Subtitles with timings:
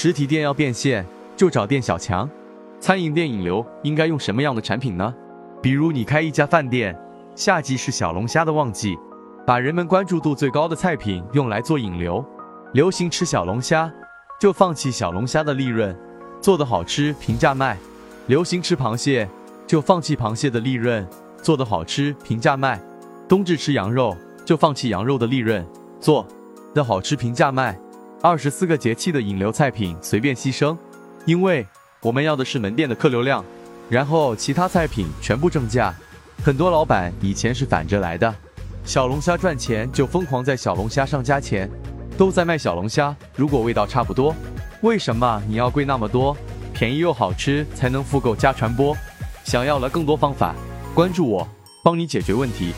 [0.00, 1.04] 实体店要变现，
[1.36, 2.30] 就找店小强。
[2.78, 5.12] 餐饮店引流应该用什么样的产品呢？
[5.60, 6.96] 比如你开一家饭店，
[7.34, 8.96] 夏季是小龙虾的旺季，
[9.44, 12.24] 把人们关注度最高的菜品用来做引流。
[12.74, 13.92] 流行吃小龙虾，
[14.38, 15.92] 就放弃小龙虾的利润，
[16.40, 17.74] 做得好吃平价卖；
[18.28, 19.28] 流行吃螃蟹，
[19.66, 21.04] 就放弃螃蟹的利润，
[21.42, 22.80] 做得好吃平价卖。
[23.28, 25.66] 冬至吃羊肉，就放弃羊肉的利润，
[25.98, 26.24] 做
[26.72, 27.76] 的好吃平价卖。
[28.20, 30.76] 二十四个节气的引流菜品随便牺牲，
[31.24, 31.64] 因为
[32.02, 33.44] 我们要的是门店的客流量，
[33.88, 35.94] 然后其他菜品全部正价。
[36.42, 38.34] 很多老板以前是反着来的，
[38.84, 41.70] 小龙虾赚钱就疯狂在小龙虾上加钱，
[42.16, 43.14] 都在卖小龙虾。
[43.36, 44.34] 如果味道差不多，
[44.82, 46.36] 为什么你要贵那么多？
[46.74, 48.96] 便宜又好吃才能复购加传播。
[49.44, 50.56] 想要了更多方法，
[50.92, 51.48] 关注我，
[51.84, 52.72] 帮你解决问题。